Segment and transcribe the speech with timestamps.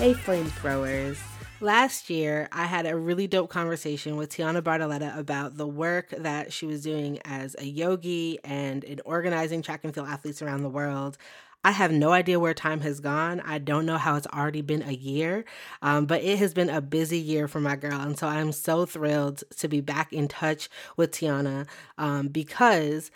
[0.00, 1.18] Hey, flamethrowers.
[1.60, 6.54] Last year, I had a really dope conversation with Tianna Bartoletta about the work that
[6.54, 10.70] she was doing as a yogi and in organizing track and field athletes around the
[10.70, 11.18] world.
[11.64, 13.40] I have no idea where time has gone.
[13.40, 15.44] I don't know how it's already been a year,
[15.82, 18.00] um, but it has been a busy year for my girl.
[18.00, 21.66] And so I'm so thrilled to be back in touch with Tianna
[21.98, 23.10] um, because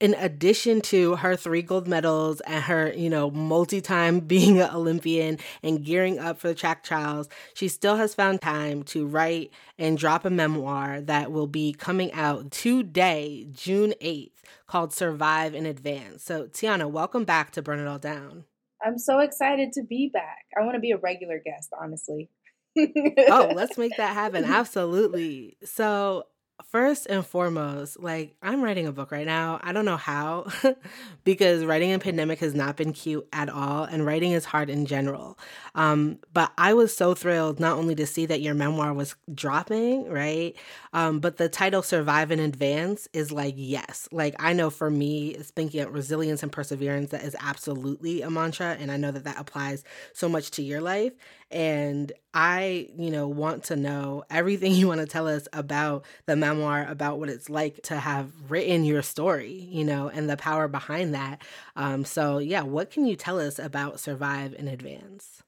[0.00, 4.70] in addition to her three gold medals and her, you know, multi time being an
[4.70, 9.50] Olympian and gearing up for the track trials, she still has found time to write
[9.78, 14.30] and drop a memoir that will be coming out today, June 8th,
[14.66, 16.22] called Survive and Advance.
[16.22, 18.44] So, Tianna, welcome back to Burn It All Down.
[18.84, 20.44] I'm so excited to be back.
[20.56, 22.30] I want to be a regular guest, honestly.
[22.78, 24.44] oh, let's make that happen.
[24.44, 25.56] Absolutely.
[25.64, 26.26] So,
[26.64, 29.60] first and foremost, like I'm writing a book right now.
[29.62, 30.46] I don't know how
[31.24, 34.86] because writing in pandemic has not been cute at all and writing is hard in
[34.86, 35.38] general.
[35.74, 40.08] Um, but I was so thrilled not only to see that your memoir was dropping,
[40.08, 40.56] right?
[40.92, 44.08] Um, but the title Survive and Advance is like, yes.
[44.12, 48.30] Like I know for me, it's thinking of resilience and perseverance, that is absolutely a
[48.30, 48.76] mantra.
[48.78, 51.12] And I know that that applies so much to your life.
[51.50, 56.36] And I, you know, want to know everything you want to tell us about the
[56.48, 60.68] memoir, about what it's like to have written your story, you know, and the power
[60.68, 61.42] behind that.
[61.76, 65.42] Um, so, yeah, what can you tell us about Survive and Advance?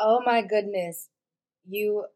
[0.00, 1.08] Oh my goodness.
[1.68, 2.06] You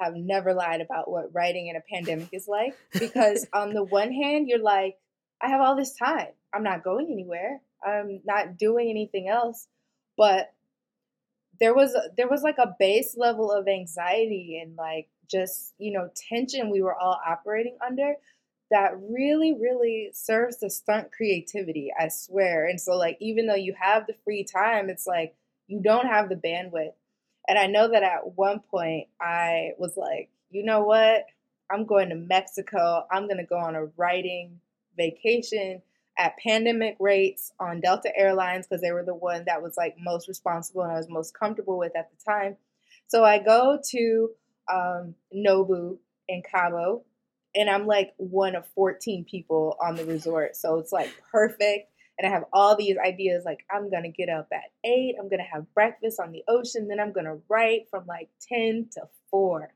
[0.00, 4.12] have never lied about what writing in a pandemic is like because, on the one
[4.12, 4.96] hand, you're like,
[5.42, 6.28] I have all this time.
[6.54, 7.60] I'm not going anywhere.
[7.84, 9.66] I'm not doing anything else.
[10.16, 10.52] But
[11.60, 16.10] there was there was like a base level of anxiety and like just you know
[16.14, 18.14] tension we were all operating under
[18.70, 22.66] that really really serves to stunt creativity i swear.
[22.66, 25.34] And so like even though you have the free time it's like
[25.66, 26.94] you don't have the bandwidth.
[27.48, 31.26] And i know that at one point i was like you know what?
[31.70, 33.06] I'm going to mexico.
[33.10, 34.60] I'm going to go on a writing
[34.96, 35.82] vacation
[36.18, 40.28] at pandemic rates on Delta Airlines because they were the one that was like most
[40.28, 42.56] responsible and I was most comfortable with at the time.
[43.06, 44.30] So I go to
[44.72, 45.98] um, Nobu
[46.28, 47.04] in Cabo
[47.54, 50.56] and I'm like one of 14 people on the resort.
[50.56, 51.88] So it's like perfect.
[52.18, 55.28] And I have all these ideas like I'm going to get up at 8, I'm
[55.28, 58.90] going to have breakfast on the ocean, then I'm going to write from like 10
[58.92, 59.72] to 4.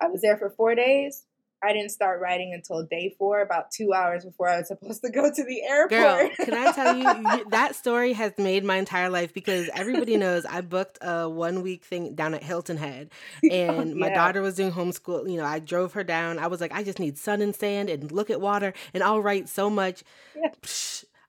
[0.00, 1.24] I was there for 4 days.
[1.64, 5.10] I didn't start writing until day four, about two hours before I was supposed to
[5.10, 5.90] go to the airport.
[5.90, 10.44] Girl, can I tell you, that story has made my entire life because everybody knows
[10.44, 13.10] I booked a one week thing down at Hilton Head,
[13.50, 13.94] and yeah.
[13.94, 15.30] my daughter was doing homeschool.
[15.30, 16.38] You know, I drove her down.
[16.38, 19.20] I was like, I just need sun and sand and look at water, and I'll
[19.20, 20.02] write so much.
[20.36, 20.50] Yeah.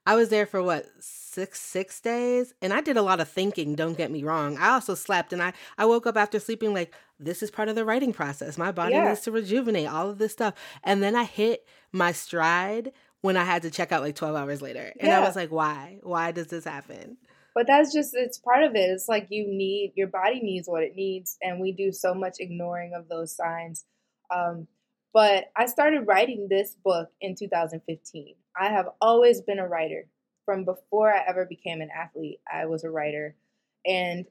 [0.05, 3.75] I was there for what six six days and i did a lot of thinking
[3.75, 4.57] don't get me wrong.
[4.57, 7.75] I also slept and i i woke up after sleeping like this is part of
[7.75, 8.57] the writing process.
[8.57, 9.09] My body yeah.
[9.09, 10.53] needs to rejuvenate all of this stuff.
[10.83, 14.61] And then i hit my stride when i had to check out like 12 hours
[14.61, 15.19] later and yeah.
[15.19, 15.99] i was like why?
[16.03, 17.17] Why does this happen?
[17.53, 18.89] But that's just it's part of it.
[18.89, 22.35] It's like you need your body needs what it needs and we do so much
[22.39, 23.85] ignoring of those signs.
[24.33, 24.67] Um,
[25.13, 30.07] but i started writing this book in 2015 i have always been a writer
[30.45, 33.35] from before I ever became an athlete, I was a writer.
[33.85, 34.25] And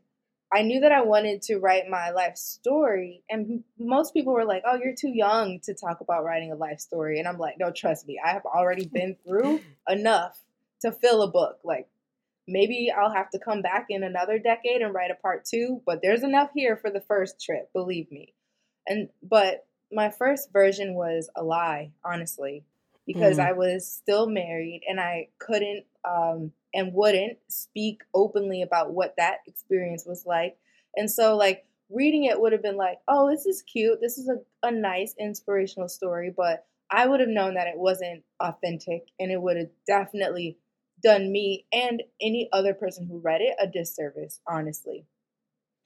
[0.52, 3.22] I knew that I wanted to write my life story.
[3.28, 6.78] And most people were like, oh, you're too young to talk about writing a life
[6.78, 7.18] story.
[7.18, 10.38] And I'm like, no, trust me, I have already been through enough
[10.82, 11.58] to fill a book.
[11.64, 11.88] Like,
[12.46, 16.00] maybe I'll have to come back in another decade and write a part two, but
[16.02, 18.34] there's enough here for the first trip, believe me.
[18.86, 22.64] And, but my first version was a lie, honestly
[23.06, 23.46] because mm.
[23.46, 29.38] I was still married and I couldn't um, and wouldn't speak openly about what that
[29.46, 30.56] experience was like.
[30.96, 34.00] And so, like, reading it would have been like, oh, this is cute.
[34.00, 36.32] This is a, a nice inspirational story.
[36.34, 40.58] But I would have known that it wasn't authentic and it would have definitely
[41.02, 45.06] done me and any other person who read it a disservice, honestly.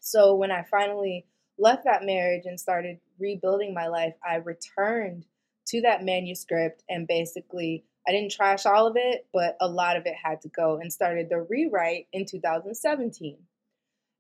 [0.00, 1.26] So, when I finally
[1.58, 5.24] left that marriage and started rebuilding my life, I returned
[5.68, 10.06] to that manuscript and basically I didn't trash all of it, but a lot of
[10.06, 13.36] it had to go and started the rewrite in 2017.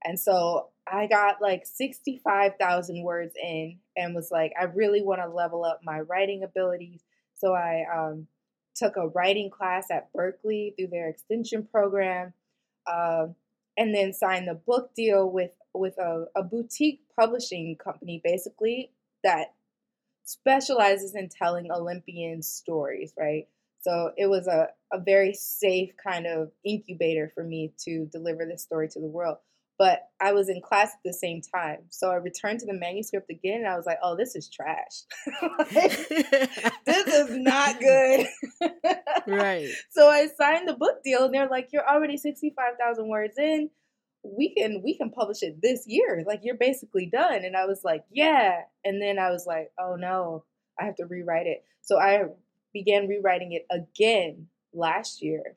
[0.04, 5.28] And so I got like 65,000 words in and was like, I really want to
[5.28, 7.02] level up my writing abilities.
[7.34, 8.26] So I um,
[8.76, 12.34] took a writing class at Berkeley through their extension program,
[12.86, 13.26] uh,
[13.76, 18.90] and then signed the book deal with with a, a boutique publishing company, basically
[19.22, 19.54] that
[20.28, 23.46] specializes in telling Olympian stories, right?
[23.80, 28.62] So it was a, a very safe kind of incubator for me to deliver this
[28.62, 29.38] story to the world.
[29.78, 31.78] but I was in class at the same time.
[31.90, 35.04] So I returned to the manuscript again and I was like, oh, this is trash.
[35.72, 36.08] like,
[36.84, 38.26] this is not good.
[39.28, 39.68] right.
[39.90, 43.70] So I signed the book deal and they're like, you're already 65,000 words in.
[44.36, 46.24] We can we can publish it this year.
[46.26, 47.44] Like you're basically done.
[47.44, 48.62] And I was like, yeah.
[48.84, 50.44] And then I was like, oh no,
[50.78, 51.64] I have to rewrite it.
[51.82, 52.24] So I
[52.72, 55.56] began rewriting it again last year.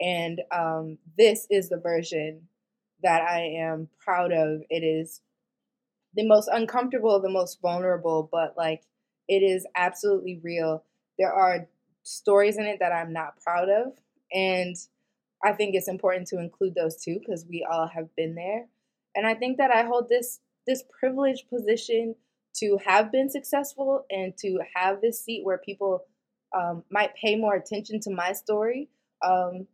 [0.00, 2.48] And um, this is the version
[3.02, 4.62] that I am proud of.
[4.68, 5.20] It is
[6.14, 8.82] the most uncomfortable, the most vulnerable, but like
[9.28, 10.84] it is absolutely real.
[11.18, 11.68] There are
[12.02, 13.92] stories in it that I'm not proud of.
[14.32, 14.76] And
[15.46, 18.66] I think it's important to include those too because we all have been there.
[19.14, 22.16] And I think that I hold this this privileged position
[22.56, 26.02] to have been successful and to have this seat where people
[26.56, 28.88] um, might pay more attention to my story
[29.24, 29.68] um,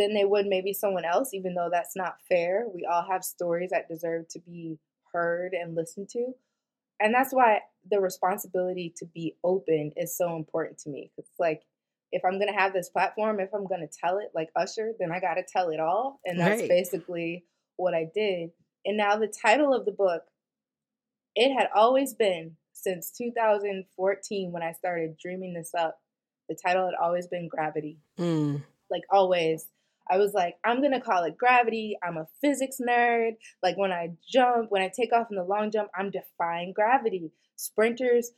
[0.00, 2.64] than they would maybe someone else, even though that's not fair.
[2.74, 4.80] We all have stories that deserve to be
[5.12, 6.32] heard and listened to.
[6.98, 11.12] And that's why the responsibility to be open is so important to me.
[11.16, 11.62] It's like,
[12.14, 15.18] if I'm to have this platform, if I'm to tell it like Usher, then I
[15.18, 16.20] got to tell it all.
[16.24, 16.68] And that's right.
[16.68, 17.44] basically
[17.74, 18.50] what I did.
[18.86, 20.22] And now the title of the book,
[21.34, 25.98] it had always been since 2014 when I started dreaming this up.
[26.48, 27.98] The title had always been Gravity.
[28.16, 28.62] Mm.
[28.90, 29.66] Like always.
[30.08, 31.96] I was like, I'm gonna call it gravity.
[32.06, 33.32] I'm a physics nerd.
[33.60, 37.32] Like when I jump, when I take off in the long jump, I'm defying gravity.
[37.56, 38.32] Sprinters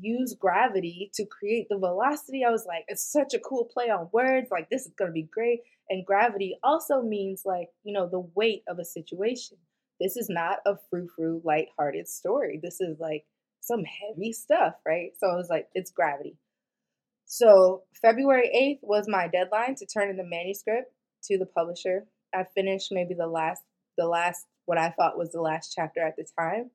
[0.00, 2.44] use gravity to create the velocity.
[2.44, 4.48] I was like, it's such a cool play on words.
[4.50, 5.60] Like this is gonna be great.
[5.90, 9.56] And gravity also means like, you know, the weight of a situation.
[10.00, 12.60] This is not a frou-frou, light-hearted story.
[12.62, 13.24] This is like
[13.60, 15.10] some heavy stuff, right?
[15.18, 16.36] So I was like, it's gravity.
[17.26, 18.50] So February
[18.82, 20.92] 8th was my deadline to turn in the manuscript
[21.24, 22.06] to the publisher.
[22.34, 23.62] I finished maybe the last,
[23.96, 26.70] the last, what I thought was the last chapter at the time.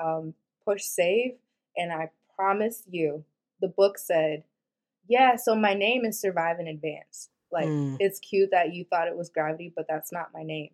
[0.00, 0.34] Um,
[0.64, 1.32] push save,
[1.76, 3.24] and I promise you,
[3.60, 4.44] the book said,
[5.08, 7.96] "Yeah, so my name is Survive and Advance." Like mm.
[7.98, 10.70] it's cute that you thought it was Gravity, but that's not my name.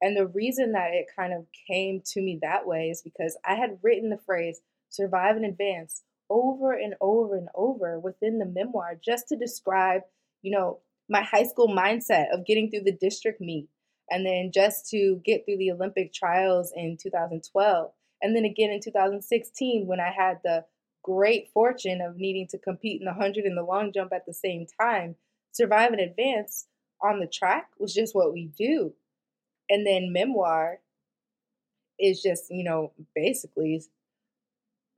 [0.00, 3.54] And the reason that it kind of came to me that way is because I
[3.54, 4.60] had written the phrase
[4.90, 10.02] "Survive and Advance" over and over and over within the memoir just to describe,
[10.42, 13.68] you know, my high school mindset of getting through the district meet
[14.10, 17.90] and then just to get through the Olympic trials in 2012.
[18.20, 20.64] And then again in 2016 when I had the
[21.10, 24.34] great fortune of needing to compete in the 100 and the long jump at the
[24.34, 25.16] same time.
[25.52, 26.66] Survive and advance
[27.02, 28.92] on the track was just what we do.
[29.70, 30.80] And then memoir
[31.98, 33.82] is just, you know, basically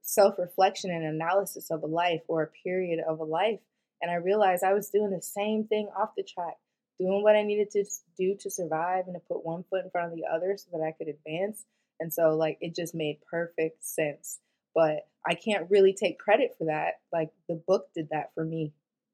[0.01, 3.59] self reflection and analysis of a life or a period of a life
[4.01, 6.57] and I realized I was doing the same thing off the track,
[6.99, 7.85] doing what I needed to
[8.17, 10.83] do to survive and to put one foot in front of the other so that
[10.83, 11.65] I could advance.
[11.99, 14.39] And so, like, it just made perfect sense.
[14.73, 16.95] But I can't really take credit for that.
[17.13, 18.73] Like, the book did that for me.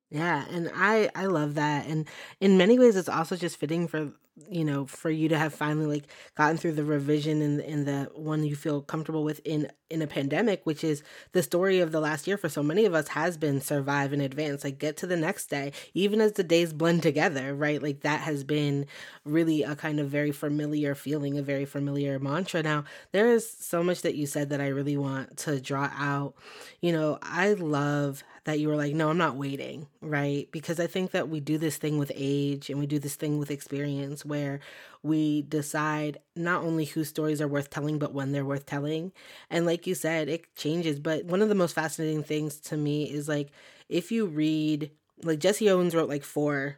[0.10, 1.86] Yeah, and I I love that.
[1.88, 2.06] And
[2.40, 4.12] in many ways it's also just fitting for
[4.50, 6.04] you know for you to have finally like
[6.36, 10.06] gotten through the revision and in the one you feel comfortable with in in a
[10.06, 11.02] pandemic which is
[11.32, 14.22] the story of the last year for so many of us has been survive in
[14.22, 18.02] advance like get to the next day even as the days blend together right like
[18.02, 18.86] that has been
[19.26, 22.84] really a kind of very familiar feeling a very familiar mantra now
[23.14, 26.36] there is so much that you said that i really want to draw out
[26.82, 30.48] you know i love that you were like, no, I'm not waiting, right?
[30.54, 33.40] Because I think that we do this thing with age and we do this thing
[33.40, 34.62] with experience where
[35.04, 39.12] we decide not only whose stories are worth telling, but when they're worth telling.
[39.50, 40.98] And like you said, it changes.
[40.98, 43.52] But one of the most fascinating things to me is like,
[43.90, 44.92] if you read,
[45.24, 46.78] like Jesse Owens wrote like four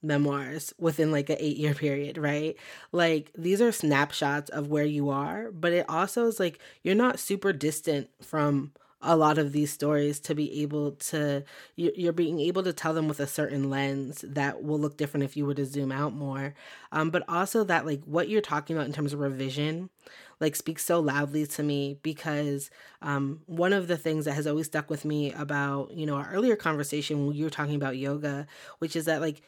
[0.00, 2.56] memoirs within like an eight year period, right?
[2.92, 7.18] Like these are snapshots of where you are, but it also is like you're not
[7.18, 8.70] super distant from
[9.00, 11.44] a lot of these stories to be able to
[11.76, 15.36] you're being able to tell them with a certain lens that will look different if
[15.36, 16.54] you were to zoom out more.
[16.90, 19.90] Um, but also that like what you're talking about in terms of revision
[20.40, 22.70] like speaks so loudly to me because
[23.02, 26.30] um, one of the things that has always stuck with me about you know our
[26.32, 28.46] earlier conversation when you were talking about yoga
[28.78, 29.42] which is that like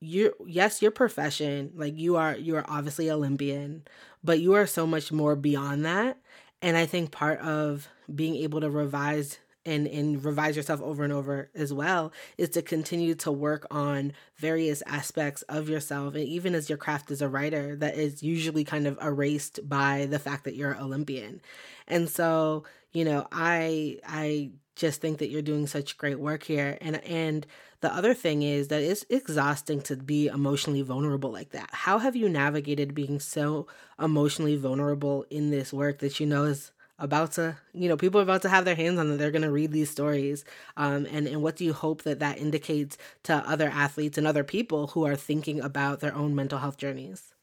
[0.00, 3.82] you're yes your profession like you are you are obviously olympian
[4.22, 6.18] but you are so much more beyond that
[6.64, 11.12] and I think part of being able to revise and and revise yourself over and
[11.12, 16.14] over as well is to continue to work on various aspects of yourself.
[16.14, 20.06] And even as your craft as a writer that is usually kind of erased by
[20.06, 21.42] the fact that you're an olympian.
[21.86, 26.78] And so you know i i just think that you're doing such great work here.
[26.80, 27.46] And and
[27.84, 31.68] the other thing is that it's exhausting to be emotionally vulnerable like that.
[31.70, 33.66] How have you navigated being so
[34.00, 38.22] emotionally vulnerable in this work that you know is about to you know people are
[38.22, 40.44] about to have their hands on it they're going to read these stories
[40.76, 44.44] um, and and what do you hope that that indicates to other athletes and other
[44.44, 47.34] people who are thinking about their own mental health journeys?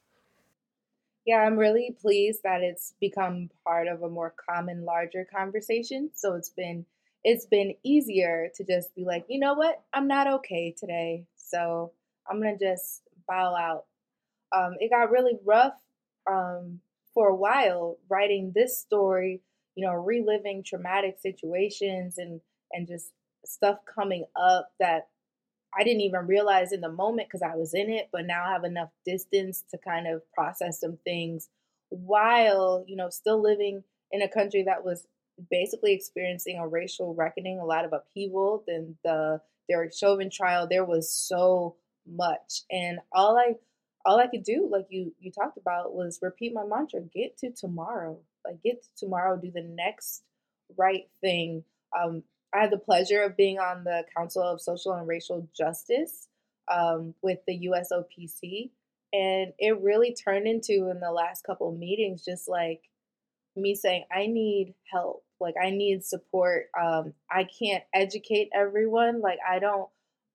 [1.26, 6.10] Yeah i'm really pleased that it's become part of a more common larger conversation.
[6.16, 6.86] So it's been
[7.24, 9.82] it's been easier to just be like you know what?
[9.94, 11.26] I'm not okay today.
[11.36, 11.92] So
[12.30, 13.86] i'm gonna just bow out.
[14.54, 15.74] Um, it got really rough
[16.30, 16.80] um,
[17.14, 19.42] for a while writing this story,
[19.76, 22.42] you know, reliving traumatic situations and
[22.74, 23.12] and just
[23.46, 25.08] stuff coming up that
[25.78, 28.52] I didn't even realize in the moment because I was in it, but now I
[28.52, 31.50] have enough distance to kind of process some things
[31.90, 35.08] while, you know, still living in a country that was
[35.50, 38.64] basically experiencing a racial reckoning, a lot of upheaval.
[38.68, 41.76] Then the Derek Chauvin trial, there was so
[42.08, 42.64] much.
[42.72, 43.56] And all I
[44.06, 47.52] all I could do, like you you talked about, was repeat my mantra: get to
[47.52, 48.20] tomorrow.
[48.46, 50.24] Like get to tomorrow, do the next
[50.78, 51.64] right thing.
[51.98, 52.24] Um,
[52.54, 56.28] I had the pleasure of being on the Council of Social and Racial Justice
[56.70, 58.72] um, with the USOPC,
[59.14, 62.82] and it really turned into in the last couple meetings just like
[63.56, 65.24] me saying, I need help.
[65.40, 66.66] Like I need support.
[66.80, 69.22] Um, I can't educate everyone.
[69.22, 69.90] Like I don't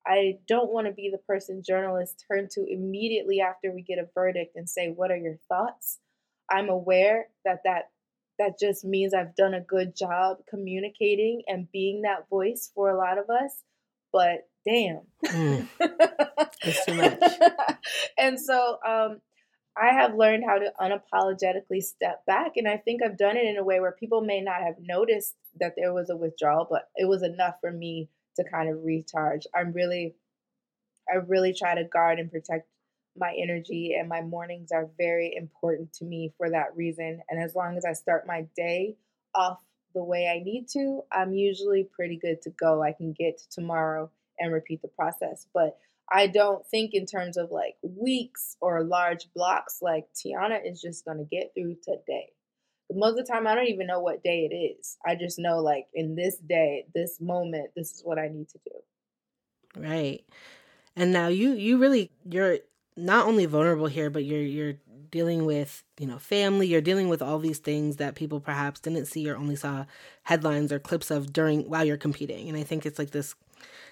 [0.05, 4.07] I don't want to be the person journalists turn to immediately after we get a
[4.13, 5.99] verdict and say, "What are your thoughts?"
[6.49, 7.89] I'm aware that that
[8.39, 12.97] that just means I've done a good job communicating and being that voice for a
[12.97, 13.63] lot of us,
[14.11, 15.01] but damn.
[15.25, 15.67] Mm.
[16.63, 17.21] It's too much.
[18.17, 19.21] and so um,
[19.79, 22.53] I have learned how to unapologetically step back.
[22.55, 25.35] And I think I've done it in a way where people may not have noticed
[25.59, 29.45] that there was a withdrawal, but it was enough for me to kind of recharge.
[29.55, 30.15] I'm really,
[31.11, 32.67] I really try to guard and protect
[33.19, 37.21] my energy, and my mornings are very important to me for that reason.
[37.29, 38.95] And as long as I start my day
[39.33, 39.59] off
[39.95, 42.83] the way I need to, I'm usually pretty good to go.
[42.83, 45.47] I can get to tomorrow and repeat the process.
[45.53, 45.77] But
[46.11, 51.05] I don't think in terms of like weeks or large blocks, like Tianna is just
[51.05, 52.31] going to get through today
[52.89, 54.97] But most of the time I don't even know what day it is.
[55.05, 58.59] I just know like in this day, this moment, this is what I need to
[58.65, 59.81] do.
[59.81, 60.23] Right.
[60.95, 62.59] And now you you really you're
[62.95, 64.75] not only vulnerable here, but you're you're
[65.11, 69.05] dealing with, you know, family, you're dealing with all these things that people perhaps didn't
[69.05, 69.85] see or only saw
[70.23, 72.49] headlines or clips of during while you're competing.
[72.49, 73.35] And I think it's like this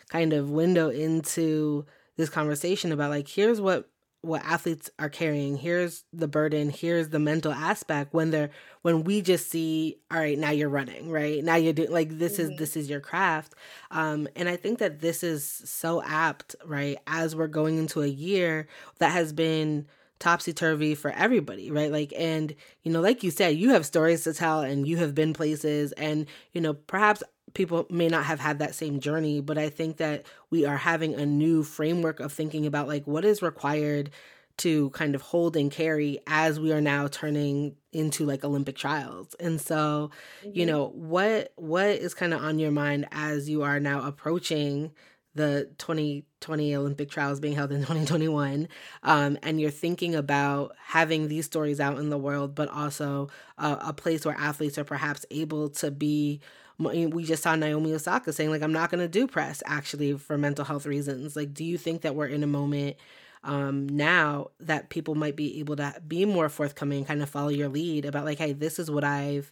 [0.10, 1.86] kind of window into
[2.18, 3.90] this conversation about like here's what
[4.22, 8.50] what athletes are carrying here's the burden here's the mental aspect when they're
[8.82, 12.40] when we just see all right now you're running right now you're doing like this
[12.40, 12.52] mm-hmm.
[12.52, 13.54] is this is your craft
[13.92, 18.08] um and i think that this is so apt right as we're going into a
[18.08, 18.68] year
[18.98, 19.86] that has been
[20.20, 21.92] topsy turvy for everybody, right?
[21.92, 25.14] Like, and, you know, like you said, you have stories to tell and you have
[25.14, 29.58] been places, and, you know, perhaps people may not have had that same journey, but
[29.58, 33.42] I think that we are having a new framework of thinking about like what is
[33.42, 34.12] required
[34.58, 39.36] to kind of hold and carry as we are now turning into like Olympic trials.
[39.40, 40.12] And so,
[40.44, 40.58] mm-hmm.
[40.58, 44.92] you know, what what is kind of on your mind as you are now approaching
[45.36, 48.68] the 2020 Olympic trials being held in 2021,
[49.04, 53.78] um, and you're thinking about having these stories out in the world, but also uh,
[53.82, 56.42] a place where athletes are perhaps able to be
[56.78, 60.38] we just saw Naomi Osaka saying like I'm not going to do press actually for
[60.38, 61.36] mental health reasons.
[61.36, 62.98] Like do you think that we're in a moment
[63.44, 67.70] um, now that people might be able to be more forthcoming kind of follow your
[67.70, 69.52] lead about like hey this is what I've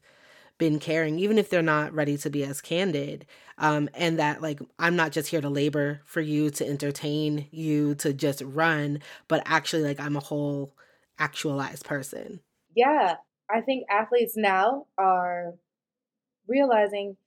[0.63, 3.25] been caring even if they're not ready to be as candid
[3.57, 7.95] um, and that like I'm not just here to labor for you to entertain you
[7.95, 10.73] to just run but actually like I'm a whole
[11.19, 12.39] actualized person.
[12.75, 13.15] Yeah,
[13.49, 15.53] I think athletes now are
[16.47, 17.17] realizing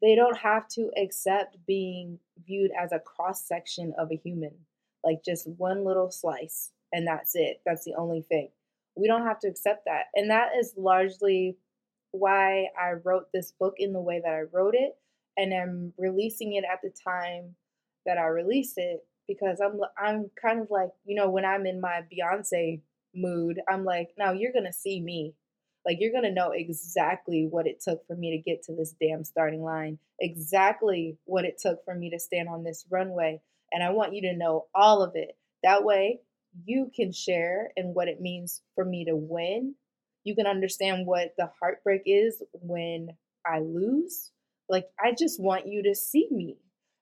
[0.00, 4.52] they don't have to accept being viewed as a cross section of a human,
[5.04, 7.60] like just one little slice, and that's it.
[7.64, 8.48] That's the only thing.
[8.96, 10.06] We don't have to accept that.
[10.14, 11.56] And that is largely
[12.12, 14.92] why I wrote this book in the way that I wrote it.
[15.36, 17.56] And I'm releasing it at the time
[18.06, 21.80] that I release it because I'm I'm kind of like, you know, when I'm in
[21.80, 22.82] my Beyonce
[23.14, 25.34] mood, I'm like, now you're gonna see me
[25.86, 29.24] Like you're to know exactly what it took for me to get to this damn
[29.24, 33.40] starting line, exactly what it took for me to stand on this runway.
[33.72, 35.36] And I want you to know all of it.
[35.64, 36.20] That way,
[36.64, 39.74] you can share in what it means for me to win.
[40.24, 43.08] You can understand what the heartbreak is when
[43.46, 44.30] I lose.
[44.68, 46.56] Like, I just want you to see me.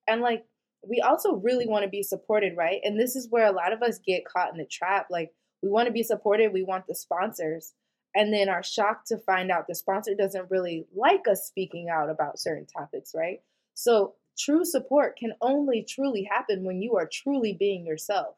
[0.09, 0.45] And like,
[0.89, 2.81] we also really want to be supported, right?
[2.83, 5.09] And this is where a lot of us get caught in the trap.
[5.11, 7.75] Like, we want to be supported, we want the sponsors
[8.15, 12.11] and then are shocked to find out the sponsor doesn't really like us speaking out
[12.11, 13.41] about certain topics, right?
[13.75, 18.37] So, true support can only truly happen when you are truly being yourself.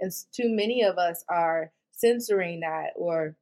[0.00, 3.36] And too many of us are censoring that or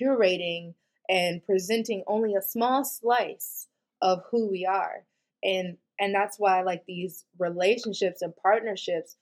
[0.00, 0.74] curating
[1.08, 3.68] and presenting only a small slice
[4.02, 5.04] of who we are.
[5.42, 9.16] And and that's why like these relationships and partnerships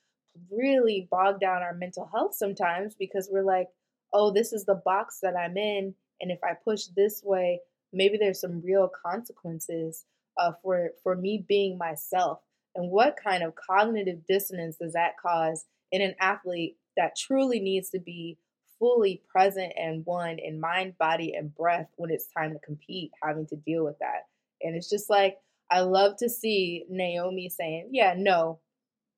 [0.50, 3.68] really bog down our mental health sometimes because we're like,
[4.12, 5.94] oh, this is the box that I'm in.
[6.20, 7.60] And if I push this way,
[7.92, 10.04] maybe there's some real consequences
[10.38, 12.40] uh, for, for me being myself.
[12.74, 17.90] And what kind of cognitive dissonance does that cause in an athlete that truly needs
[17.90, 18.38] to be
[18.78, 23.46] fully present and one in mind, body, and breath when it's time to compete, having
[23.46, 24.26] to deal with that?
[24.62, 25.38] And it's just like,
[25.70, 28.60] I love to see Naomi saying, Yeah, no,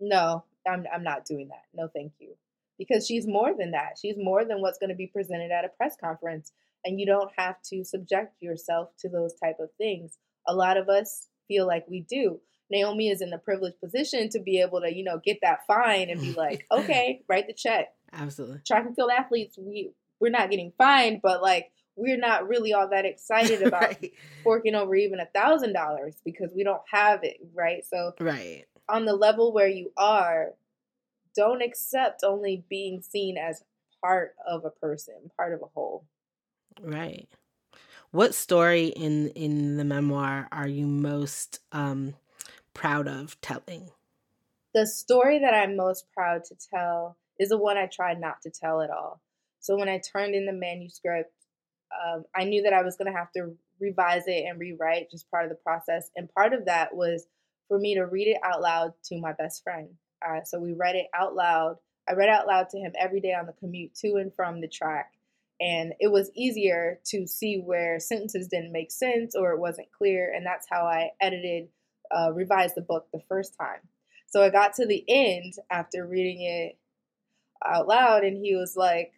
[0.00, 1.64] no, I'm, I'm not doing that.
[1.74, 2.34] No, thank you
[2.78, 3.98] because she's more than that.
[4.00, 6.52] She's more than what's going to be presented at a press conference.
[6.84, 10.16] And you don't have to subject yourself to those type of things.
[10.46, 12.40] A lot of us feel like we do.
[12.70, 16.10] Naomi is in the privileged position to be able to, you know, get that fine
[16.10, 17.94] and be like, okay, write the check.
[18.12, 18.60] Absolutely.
[18.66, 22.88] Track and field athletes, we we're not getting fined, but like we're not really all
[22.88, 24.12] that excited about right.
[24.42, 27.84] forking over even a thousand dollars because we don't have it, right?
[27.84, 30.54] So right on the level where you are,
[31.36, 33.62] don't accept only being seen as
[34.02, 36.04] part of a person, part of a whole.
[36.80, 37.28] Right.
[38.10, 42.14] What story in in the memoir are you most um,
[42.78, 43.90] proud of telling?
[44.72, 48.50] The story that I'm most proud to tell is the one I tried not to
[48.50, 49.20] tell at all.
[49.58, 51.32] So when I turned in the manuscript,
[51.92, 55.28] um, I knew that I was going to have to revise it and rewrite, just
[55.28, 56.10] part of the process.
[56.14, 57.26] And part of that was
[57.66, 59.88] for me to read it out loud to my best friend.
[60.24, 61.78] Uh, so we read it out loud.
[62.08, 64.68] I read out loud to him every day on the commute to and from the
[64.68, 65.10] track.
[65.60, 70.32] And it was easier to see where sentences didn't make sense or it wasn't clear.
[70.32, 71.68] And that's how I edited,
[72.10, 73.80] uh, revised the book the first time.
[74.26, 76.78] So I got to the end after reading it
[77.66, 79.12] out loud, and he was like,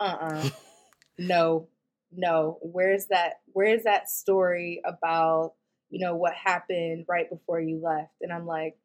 [0.00, 0.50] uh uh-uh, uh
[1.18, 1.68] no,
[2.12, 2.58] no.
[2.62, 3.40] Where's that?
[3.52, 5.54] Where's that story about,
[5.90, 8.14] you know, what happened right before you left?
[8.22, 8.76] And I'm like,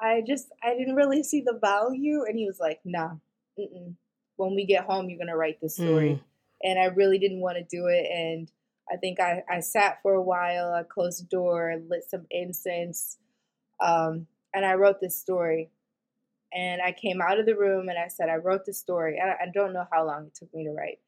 [0.00, 2.24] I just I didn't really see the value.
[2.26, 3.16] And he was like, Nah,
[3.58, 3.94] mm-mm.
[4.36, 6.10] when we get home, you're gonna write this story.
[6.10, 6.20] Mm.
[6.62, 8.06] And I really didn't want to do it.
[8.10, 8.50] And
[8.90, 10.72] I think I, I sat for a while.
[10.72, 13.18] I closed the door, lit some incense,
[13.80, 15.70] um, and I wrote this story.
[16.52, 19.18] And I came out of the room and I said, I wrote this story.
[19.20, 20.98] And I, I don't know how long it took me to write.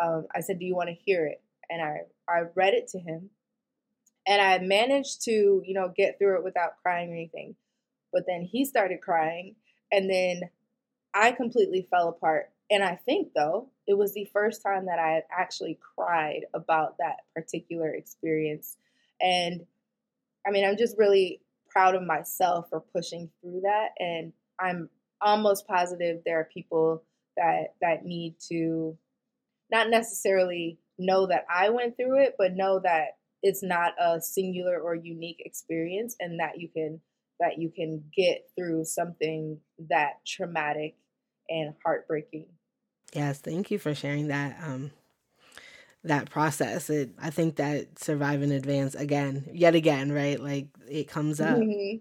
[0.00, 1.42] Um, I said, Do you want to hear it?
[1.68, 3.30] And I, I read it to him.
[4.26, 7.56] And I managed to, you know, get through it without crying or anything.
[8.12, 9.56] But then he started crying,
[9.92, 10.40] and then
[11.14, 12.50] I completely fell apart.
[12.70, 16.96] And I think, though, it was the first time that I had actually cried about
[16.98, 18.76] that particular experience.
[19.20, 19.66] And
[20.46, 23.90] I mean, I'm just really proud of myself for pushing through that.
[23.98, 24.88] And I'm
[25.20, 27.02] almost positive there are people
[27.36, 28.96] that that need to
[29.70, 34.78] not necessarily know that I went through it, but know that it's not a singular
[34.80, 37.00] or unique experience and that you can
[37.38, 39.58] that you can get through something
[39.90, 40.96] that traumatic
[41.48, 42.46] and heartbreaking.
[43.12, 44.90] Yes, thank you for sharing that um
[46.04, 46.90] that process.
[46.90, 50.40] It I think that survive and advance again, yet again, right?
[50.40, 51.58] Like it comes up.
[51.58, 51.98] Mm-hmm.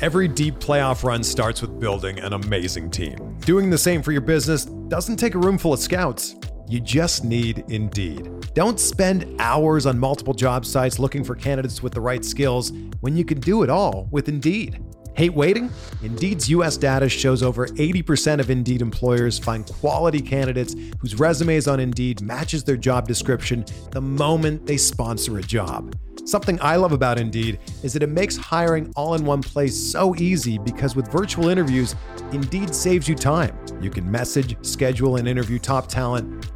[0.00, 3.38] Every deep playoff run starts with building an amazing team.
[3.40, 6.34] Doing the same for your business doesn't take a room full of scouts.
[6.66, 8.30] You just need Indeed.
[8.54, 13.16] Don't spend hours on multiple job sites looking for candidates with the right skills when
[13.16, 14.80] you can do it all with Indeed.
[15.14, 15.70] Hate waiting?
[16.02, 21.80] Indeed's US data shows over 80% of Indeed employers find quality candidates whose resumes on
[21.80, 25.94] Indeed matches their job description the moment they sponsor a job.
[26.24, 30.16] Something I love about Indeed is that it makes hiring all in one place so
[30.16, 31.94] easy because with virtual interviews,
[32.32, 33.56] Indeed saves you time.
[33.82, 36.50] You can message, schedule, and interview top talent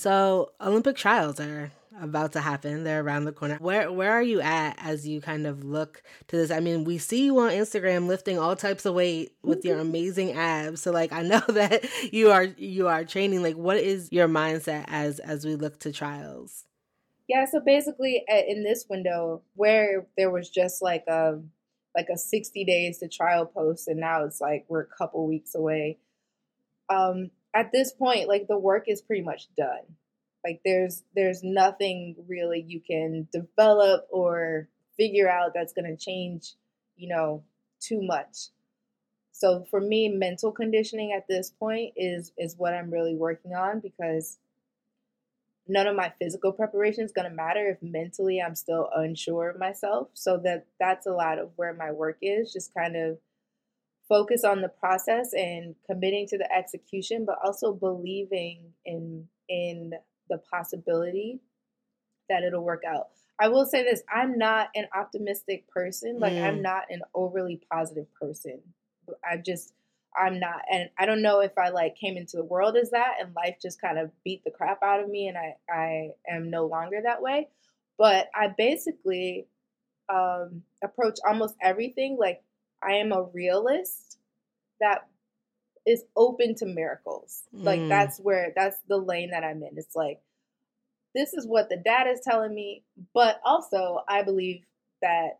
[0.00, 2.84] So, Olympic trials are about to happen.
[2.84, 3.58] They're around the corner.
[3.60, 6.50] Where where are you at as you kind of look to this?
[6.50, 10.32] I mean, we see you on Instagram lifting all types of weight with your amazing
[10.32, 10.80] abs.
[10.80, 11.84] So like I know that
[12.14, 13.42] you are you are training.
[13.42, 16.64] Like what is your mindset as as we look to trials?
[17.28, 21.42] Yeah, so basically in this window where there was just like a
[21.94, 25.54] like a 60 days to trial post and now it's like we're a couple weeks
[25.54, 25.98] away.
[26.88, 29.82] Um at this point like the work is pretty much done
[30.44, 36.54] like there's there's nothing really you can develop or figure out that's going to change,
[36.96, 37.42] you know,
[37.80, 38.48] too much.
[39.32, 43.80] So for me, mental conditioning at this point is is what I'm really working on
[43.80, 44.38] because
[45.68, 49.58] none of my physical preparation is going to matter if mentally I'm still unsure of
[49.58, 50.08] myself.
[50.14, 53.18] So that that's a lot of where my work is, just kind of
[54.10, 59.94] focus on the process and committing to the execution, but also believing in in
[60.28, 61.40] the possibility
[62.28, 63.08] that it'll work out.
[63.40, 66.18] I will say this I'm not an optimistic person.
[66.18, 66.44] Like, mm.
[66.44, 68.60] I'm not an overly positive person.
[69.28, 69.72] I just,
[70.16, 70.60] I'm not.
[70.70, 73.56] And I don't know if I like came into the world as that and life
[73.60, 77.00] just kind of beat the crap out of me and I, I am no longer
[77.02, 77.48] that way.
[77.98, 79.46] But I basically
[80.08, 82.42] um, approach almost everything like
[82.82, 84.18] I am a realist
[84.80, 85.08] that
[85.86, 87.42] is open to miracles.
[87.54, 87.64] Mm.
[87.64, 89.76] Like that's where that's the lane that I'm in.
[89.76, 90.20] It's like
[91.14, 94.62] this is what the data is telling me, but also I believe
[95.02, 95.38] that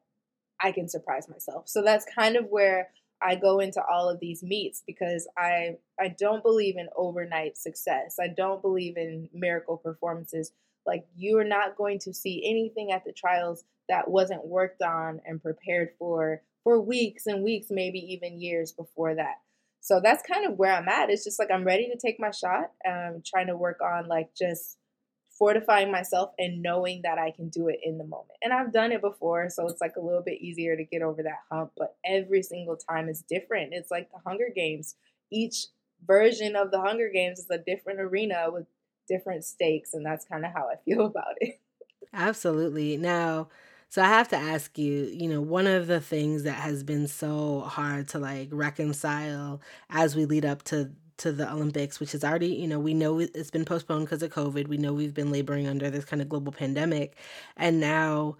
[0.60, 1.68] I can surprise myself.
[1.68, 2.90] So that's kind of where
[3.22, 8.16] I go into all of these meets because I I don't believe in overnight success.
[8.20, 10.52] I don't believe in miracle performances.
[10.86, 15.20] Like you are not going to see anything at the trials that wasn't worked on
[15.26, 19.36] and prepared for for weeks and weeks, maybe even years before that.
[19.80, 21.10] So that's kind of where I'm at.
[21.10, 22.72] It's just like I'm ready to take my shot.
[22.86, 24.76] I'm um, trying to work on like just
[25.40, 28.38] fortifying myself and knowing that I can do it in the moment.
[28.42, 31.22] And I've done it before, so it's like a little bit easier to get over
[31.22, 33.72] that hump, but every single time is different.
[33.72, 34.96] It's like the Hunger Games.
[35.32, 35.68] Each
[36.06, 38.66] version of the Hunger Games is a different arena with
[39.08, 41.58] different stakes, and that's kind of how I feel about it.
[42.12, 42.98] Absolutely.
[42.98, 43.48] Now,
[43.90, 47.08] so I have to ask you, you know, one of the things that has been
[47.08, 52.24] so hard to like reconcile as we lead up to to the Olympics, which is
[52.24, 54.68] already, you know, we know it's been postponed because of COVID.
[54.68, 57.16] We know we've been laboring under this kind of global pandemic.
[57.56, 58.36] And now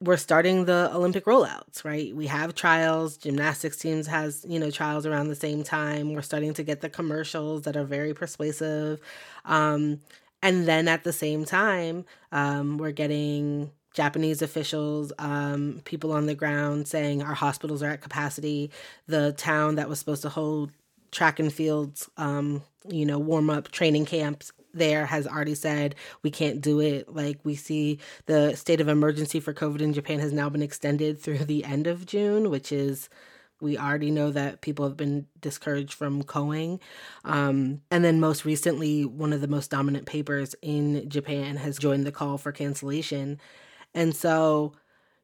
[0.00, 2.14] we're starting the Olympic rollouts, right?
[2.14, 3.16] We have trials.
[3.18, 6.14] Gymnastics teams has, you know, trials around the same time.
[6.14, 9.00] We're starting to get the commercials that are very persuasive.
[9.44, 10.00] Um,
[10.42, 16.34] and then at the same time, um, we're getting Japanese officials, um, people on the
[16.34, 18.70] ground saying our hospitals are at capacity.
[19.06, 20.70] The town that was supposed to hold
[21.10, 26.30] track and fields, um, you know, warm up training camps there has already said we
[26.30, 27.12] can't do it.
[27.12, 31.20] Like we see the state of emergency for COVID in Japan has now been extended
[31.20, 33.08] through the end of June, which is
[33.60, 36.80] we already know that people have been discouraged from going.
[37.24, 42.06] Um, and then most recently, one of the most dominant papers in Japan has joined
[42.06, 43.38] the call for cancellation.
[43.94, 44.72] And so,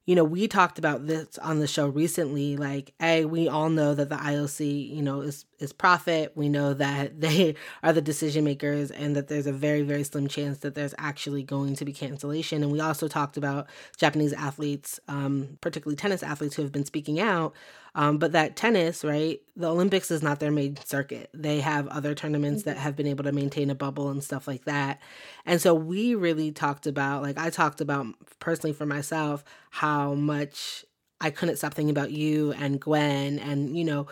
[0.07, 2.57] you know, we talked about this on the show recently.
[2.57, 6.33] Like, a, we all know that the IOC, you know, is is profit.
[6.35, 10.29] We know that they are the decision makers, and that there's a very very slim
[10.29, 12.63] chance that there's actually going to be cancellation.
[12.63, 17.21] And we also talked about Japanese athletes, um, particularly tennis athletes, who have been speaking
[17.21, 17.55] out
[17.97, 19.41] um, but that tennis, right?
[19.57, 21.31] The Olympics is not their main circuit.
[21.33, 22.83] They have other tournaments that mm-hmm.
[22.83, 25.01] have been able to maintain a bubble and stuff like that.
[25.47, 28.07] And so we really talked about, like, I talked about
[28.39, 30.85] personally for myself, how much
[31.23, 34.09] I couldn't stop thinking about you and Gwen and, you know,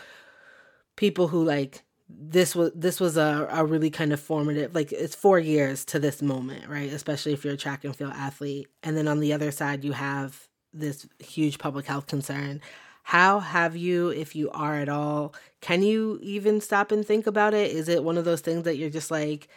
[0.96, 5.14] people who like this was this was a, a really kind of formative like it's
[5.14, 6.92] four years to this moment right?
[6.92, 8.68] Especially if you're a track and field athlete.
[8.83, 12.61] And then on the other side you have this huge public health concern.
[13.04, 17.54] How have you, if you are at all, can you even stop and think about
[17.54, 17.70] it?
[17.70, 19.48] Is it one of those things that you're just like,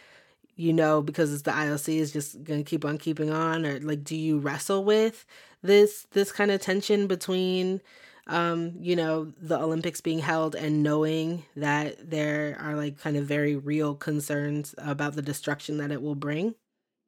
[0.54, 4.04] you know, because it's the IOC is just gonna keep on keeping on, or like,
[4.04, 5.24] do you wrestle with
[5.62, 7.80] this this kind of tension between
[8.28, 13.24] um, you know, the Olympics being held and knowing that there are like kind of
[13.24, 16.54] very real concerns about the destruction that it will bring?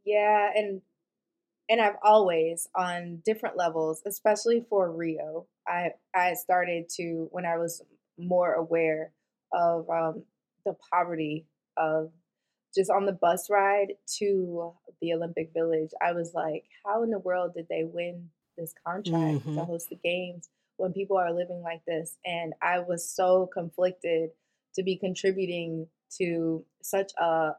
[0.05, 0.81] Yeah, and
[1.69, 7.59] and I've always on different levels, especially for Rio, I I started to when I
[7.59, 7.83] was
[8.19, 9.13] more aware
[9.53, 10.25] of um,
[10.65, 12.11] the poverty of
[12.75, 15.91] just on the bus ride to the Olympic Village.
[16.01, 19.57] I was like, how in the world did they win this contract mm-hmm.
[19.57, 20.49] to host the games
[20.81, 22.17] when people are living like this?
[22.25, 24.31] And I was so conflicted
[24.75, 25.87] to be contributing
[26.19, 27.53] to such a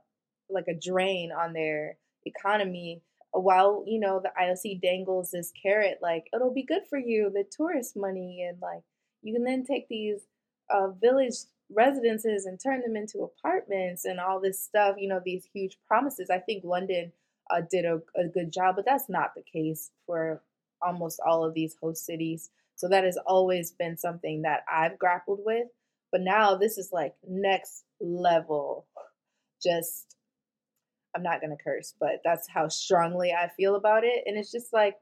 [0.50, 6.28] like a drain on their economy while you know the IOC dangles this carrot like
[6.34, 8.84] it'll be good for you the tourist money and like
[9.24, 10.22] you can then take these
[10.70, 11.36] uh, village
[11.74, 16.30] residences and turn them into apartments and all this stuff you know these huge promises
[16.30, 17.14] I think London
[17.50, 20.42] uh, did a, a good job but that's not the case for
[20.82, 22.50] almost all of these host cities
[22.82, 25.68] so that has always been something that I've grappled with
[26.12, 28.88] but now this is like next level
[29.62, 30.16] just
[31.16, 34.24] I'm not going to curse, but that's how strongly I feel about it.
[34.26, 34.96] And it's just like,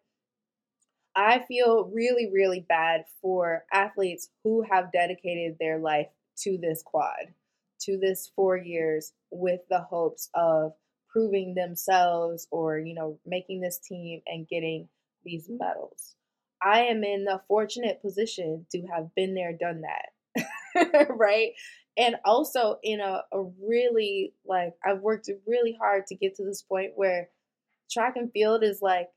[1.16, 6.08] I feel really, really bad for athletes who have dedicated their life
[6.40, 7.34] to this quad,
[7.82, 10.74] to this four years with the hopes of
[11.12, 14.88] proving themselves or, you know, making this team and getting
[15.24, 16.16] these medals.
[16.62, 21.10] I am in the fortunate position to have been there, done that.
[21.10, 21.52] right?
[22.00, 26.62] and also in a, a really like I've worked really hard to get to this
[26.62, 27.30] point where
[27.92, 29.10] track and field is like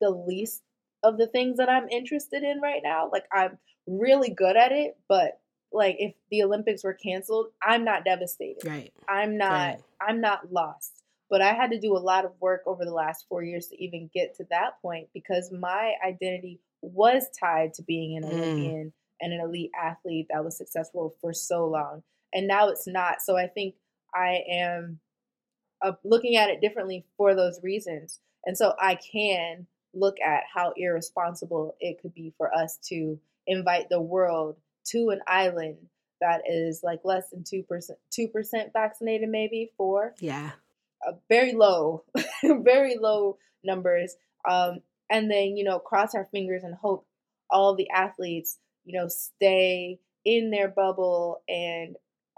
[0.00, 0.62] the least
[1.02, 3.10] of the things that I'm interested in right now.
[3.12, 5.38] Like I'm really good at it, but
[5.70, 8.66] like if the Olympics were canceled, I'm not devastated.
[8.66, 8.92] Right.
[9.06, 9.78] I'm not right.
[10.00, 11.02] I'm not lost.
[11.30, 13.82] But I had to do a lot of work over the last 4 years to
[13.82, 18.32] even get to that point because my identity was tied to being an mm.
[18.32, 22.02] Olympian and an elite athlete that was successful for so long.
[22.32, 23.20] And now it's not.
[23.20, 23.74] So I think
[24.14, 25.00] I am
[25.82, 28.20] uh, looking at it differently for those reasons.
[28.44, 33.88] And so I can look at how irresponsible it could be for us to invite
[33.88, 35.76] the world to an island
[36.20, 37.64] that is like less than 2%
[38.12, 40.50] 2% vaccinated maybe for yeah
[41.06, 42.04] uh, very low
[42.42, 44.16] very low numbers
[44.48, 44.78] um,
[45.10, 47.06] and then you know cross our fingers and hope
[47.50, 48.58] all the athletes
[48.88, 51.42] you know, stay in their bubble.
[51.48, 51.94] And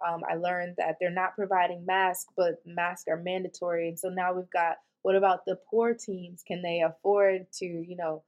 [0.07, 3.89] um, I learned that they're not providing masks, but masks are mandatory.
[3.89, 6.43] And so now we've got what about the poor teams?
[6.47, 8.23] Can they afford to, you know,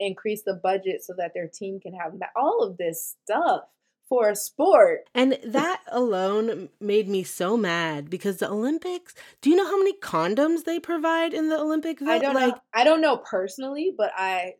[0.00, 3.64] increase the budget so that their team can have ma- all of this stuff?
[4.08, 5.08] For a sport.
[5.14, 9.98] And that alone made me so mad because the Olympics, do you know how many
[9.98, 12.02] condoms they provide in the Olympic?
[12.02, 12.60] I don't like, know.
[12.72, 14.54] I don't know personally, but I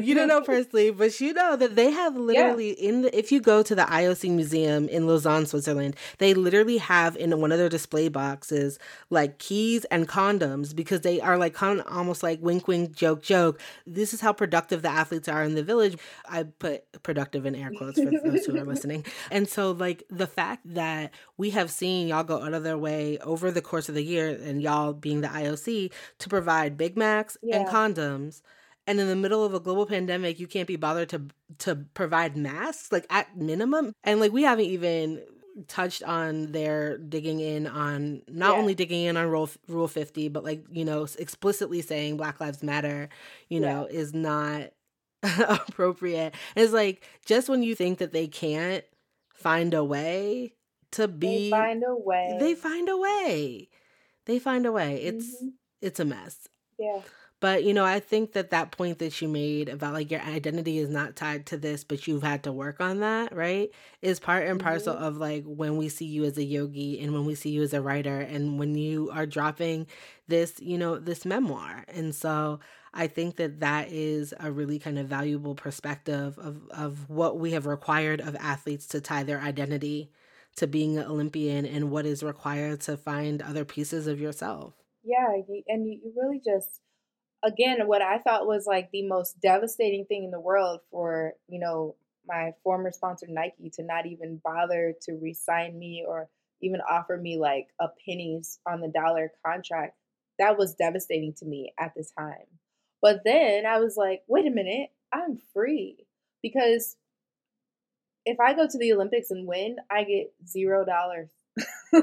[0.00, 2.88] you don't know personally, but you know that they have literally yeah.
[2.88, 7.16] in the if you go to the IOC museum in Lausanne, Switzerland, they literally have
[7.16, 8.78] in one of their display boxes
[9.10, 13.22] like keys and condoms because they are like kind of almost like wink wink joke
[13.22, 13.60] joke.
[13.86, 15.96] This is how productive the athletes are in the village.
[16.28, 19.04] I put productive in air quotes for those who are listening.
[19.30, 23.18] And so like the fact that we have seen y'all go out of their way
[23.18, 27.36] over the course of the year and y'all being the IOC to provide Big Macs
[27.42, 27.56] yeah.
[27.56, 28.42] and condoms
[28.86, 31.22] and in the middle of a global pandemic you can't be bothered to
[31.58, 33.92] to provide masks like at minimum?
[34.04, 35.22] And like we haven't even
[35.68, 38.60] touched on their digging in on not yeah.
[38.60, 42.62] only digging in on rule rule 50 but like you know explicitly saying black lives
[42.62, 43.08] matter
[43.48, 43.98] you know yeah.
[43.98, 44.70] is not
[45.48, 46.34] appropriate.
[46.54, 48.84] And it's like just when you think that they can't
[49.34, 50.54] find a way
[50.92, 52.36] to be they find a way.
[52.40, 53.68] they find a way.
[54.24, 54.96] They find a way.
[55.02, 55.48] It's mm-hmm.
[55.80, 56.48] it's a mess.
[56.78, 57.00] Yeah
[57.38, 60.78] but, you know, I think that that point that you made about like your identity
[60.78, 63.70] is not tied to this, but you've had to work on that, right?
[64.00, 65.04] Is part and parcel mm-hmm.
[65.04, 67.74] of like when we see you as a yogi and when we see you as
[67.74, 69.86] a writer and when you are dropping
[70.28, 71.84] this, you know, this memoir.
[71.88, 72.60] And so
[72.94, 77.52] I think that that is a really kind of valuable perspective of, of what we
[77.52, 80.10] have required of athletes to tie their identity
[80.56, 84.72] to being an Olympian and what is required to find other pieces of yourself.
[85.04, 85.26] Yeah,
[85.68, 86.80] and you really just
[87.46, 91.60] again, what I thought was like the most devastating thing in the world for, you
[91.60, 91.94] know,
[92.26, 96.28] my former sponsor Nike to not even bother to resign me or
[96.60, 99.96] even offer me like a pennies on the dollar contract.
[100.38, 102.46] That was devastating to me at the time.
[103.00, 106.06] But then I was like, wait a minute, I'm free.
[106.42, 106.96] Because
[108.24, 111.30] if I go to the Olympics and win, I get zero dollars.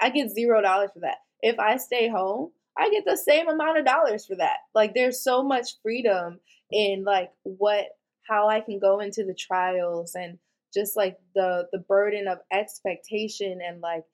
[0.00, 1.18] I get zero dollars for that.
[1.42, 4.58] If I stay home, I get the same amount of dollars for that.
[4.74, 7.86] Like there's so much freedom in like what
[8.26, 10.38] how I can go into the trials and
[10.72, 14.04] just like the the burden of expectation and like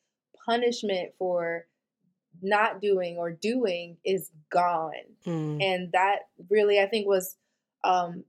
[0.44, 1.66] punishment for
[2.42, 4.92] not doing or doing is gone.
[5.26, 5.62] Mm.
[5.62, 7.36] And that really I think was
[7.84, 8.24] um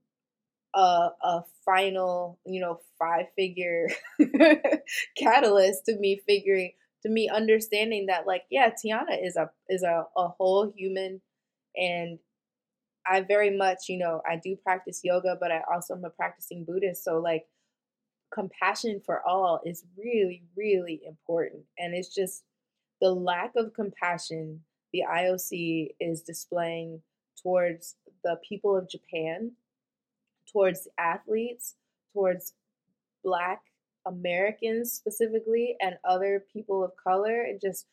[0.75, 3.87] a a final, you know, five figure
[5.17, 10.05] catalyst to me figuring to me understanding that like yeah, Tianna is a is a,
[10.17, 11.21] a whole human
[11.75, 12.19] and
[13.07, 16.63] I very much, you know, I do practice yoga, but I also am a practicing
[16.63, 17.03] Buddhist.
[17.03, 17.45] So like
[18.31, 21.63] compassion for all is really, really important.
[21.77, 22.43] And it's just
[23.01, 27.01] the lack of compassion the IOC is displaying
[27.41, 29.51] towards the people of Japan,
[30.51, 31.75] towards athletes,
[32.13, 32.53] towards
[33.23, 33.61] Black
[34.05, 37.87] Americans specifically, and other people of color, and just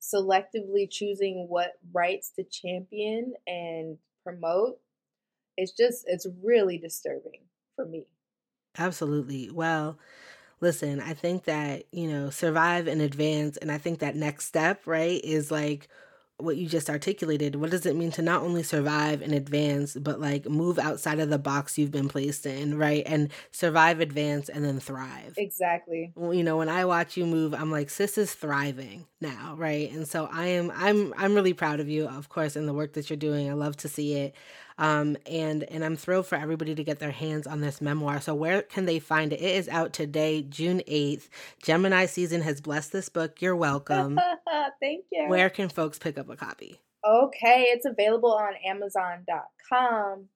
[0.00, 4.78] selectively choosing what rights to champion and promote.
[5.56, 7.42] It's just, it's really disturbing
[7.76, 8.06] for me.
[8.76, 9.50] Absolutely.
[9.50, 9.98] Well,
[10.60, 13.56] listen, I think that, you know, survive and advance.
[13.56, 15.88] And I think that next step, right, is like
[16.38, 17.56] what you just articulated.
[17.56, 21.30] What does it mean to not only survive and advance, but like move outside of
[21.30, 23.04] the box you've been placed in, right?
[23.06, 25.34] And survive, advance, and then thrive.
[25.36, 26.12] Exactly.
[26.16, 29.90] Well, you know, when I watch you move, I'm like, sis is thriving now, right?
[29.92, 32.94] And so I am, I'm, I'm really proud of you, of course, in the work
[32.94, 33.48] that you're doing.
[33.48, 34.34] I love to see it.
[34.76, 38.20] Um, and and I'm thrilled for everybody to get their hands on this memoir.
[38.20, 39.40] So where can they find it?
[39.40, 41.28] It is out today, June 8th.
[41.62, 43.40] Gemini season has blessed this book.
[43.40, 44.18] You're welcome.
[44.80, 45.28] Thank you.
[45.28, 46.80] Where can folks pick up a copy?
[47.06, 50.28] Okay, it's available on Amazon.com.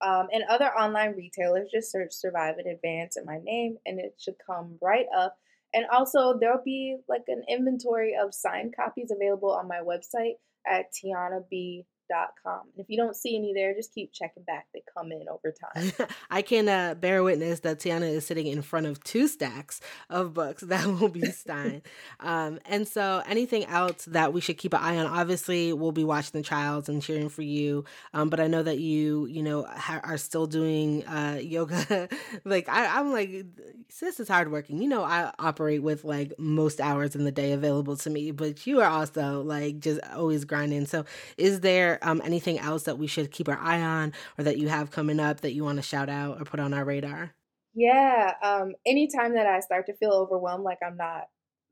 [0.00, 4.14] Um, and other online retailers, just search Survive and Advance in my name and it
[4.18, 5.36] should come right up.
[5.72, 10.34] And also, there'll be like an inventory of signed copies available on my website
[10.66, 12.60] at tianab com.
[12.74, 14.66] And if you don't see any there, just keep checking back.
[14.72, 16.08] They come in over time.
[16.30, 20.34] I can uh, bear witness that Tianna is sitting in front of two stacks of
[20.34, 21.82] books that will be Stein.
[22.20, 25.06] um, and so, anything else that we should keep an eye on?
[25.06, 27.84] Obviously, we'll be watching the trials and cheering for you.
[28.12, 32.08] Um, but I know that you, you know, ha- are still doing uh, yoga.
[32.44, 33.46] like I, I'm like,
[33.88, 34.80] sis is hardworking.
[34.82, 38.66] You know, I operate with like most hours in the day available to me, but
[38.66, 40.86] you are also like just always grinding.
[40.86, 41.04] So,
[41.36, 44.68] is there um, anything else that we should keep our eye on or that you
[44.68, 47.34] have coming up that you want to shout out or put on our radar?
[47.74, 48.34] Yeah.
[48.42, 51.24] Um, anytime that I start to feel overwhelmed, like I'm not,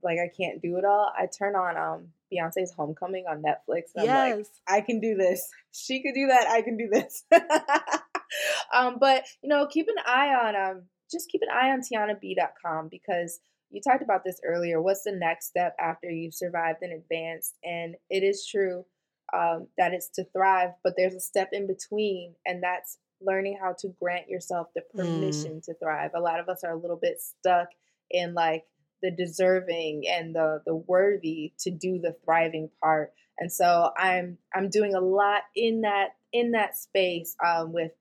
[0.02, 3.82] like I can't do it all, I turn on um, Beyonce's Homecoming on Netflix.
[3.96, 4.36] I'm yes.
[4.36, 5.48] like, I can do this.
[5.72, 6.48] She could do that.
[6.48, 7.24] I can do this.
[8.74, 12.88] um, but, you know, keep an eye on, um, just keep an eye on tianab.com
[12.90, 13.38] because
[13.70, 14.82] you talked about this earlier.
[14.82, 17.54] What's the next step after you've survived and advanced?
[17.64, 18.84] And it is true
[19.32, 23.74] um, that it's to thrive, but there's a step in between, and that's learning how
[23.78, 24.98] to grant yourself the mm.
[24.98, 25.64] permission mm.
[25.64, 26.10] to thrive.
[26.14, 27.68] A lot of us are a little bit stuck
[28.10, 28.64] in like
[29.02, 33.12] the deserving and the the worthy to do the thriving part.
[33.38, 37.92] And so I'm I'm doing a lot in that in that space um, with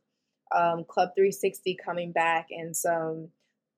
[0.56, 3.30] um, Club 360 coming back and some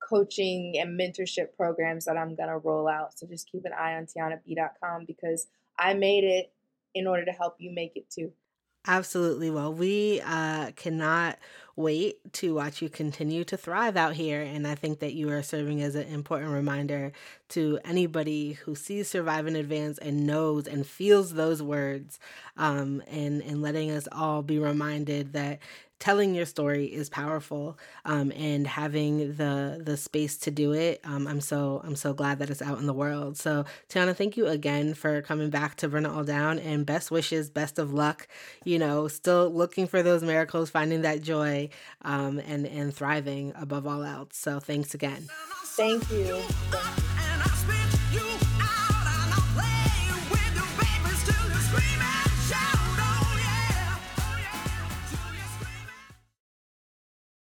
[0.08, 3.18] coaching and mentorship programs that I'm gonna roll out.
[3.18, 5.48] So just keep an eye on tianab.com because
[5.80, 6.52] I made it
[6.96, 8.32] in order to help you make it too.
[8.86, 9.50] Absolutely.
[9.50, 11.40] Well, we uh, cannot
[11.78, 14.42] wait to watch you continue to thrive out here.
[14.42, 17.14] And I think that you are serving as an important reminder
[17.50, 22.20] to anybody who sees Survive and Advance and knows and feels those words,
[22.58, 25.60] um, and, and letting us all be reminded that
[26.04, 31.26] telling your story is powerful um, and having the the space to do it um,
[31.28, 33.38] i'm so i'm so glad that it's out in the world.
[33.38, 37.10] So Tianna thank you again for coming back to burn it all down and best
[37.10, 38.28] wishes best of luck
[38.66, 41.70] you know still looking for those miracles finding that joy
[42.02, 44.32] um, and and thriving above all else.
[44.34, 45.30] So thanks again.
[45.78, 46.44] Thank you